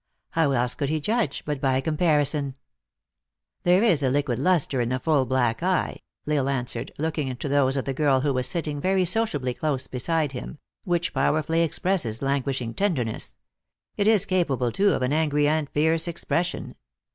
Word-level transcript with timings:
How 0.31 0.49
else 0.49 0.73
could 0.73 0.89
he 0.89 0.99
judge, 0.99 1.45
but 1.45 1.61
by 1.61 1.77
a 1.77 1.81
comparison?" 1.83 2.55
There 3.65 3.83
is 3.83 4.01
a 4.01 4.09
liquid 4.09 4.39
lustre 4.39 4.81
in 4.81 4.89
the 4.89 4.97
full 4.97 5.27
black 5.27 5.61
eye," 5.61 5.99
L 6.27 6.33
Isle 6.33 6.49
answered, 6.49 6.91
looking 6.97 7.27
into 7.27 7.47
those 7.47 7.77
of 7.77 7.85
the 7.85 7.93
girl 7.93 8.21
who 8.21 8.33
was 8.33 8.47
sitting, 8.47 8.81
very 8.81 9.05
sociably, 9.05 9.53
close 9.53 9.85
beside 9.85 10.31
him," 10.31 10.57
which 10.85 11.13
powerfully 11.13 11.61
expresses 11.61 12.23
languishing 12.23 12.73
tenderness. 12.73 13.35
It 13.95 14.07
is 14.07 14.25
capable, 14.25 14.71
too, 14.71 14.91
of 14.95 15.03
an 15.03 15.13
angry 15.13 15.47
and 15.47 15.69
fierce 15.69 16.07
expression. 16.07 16.73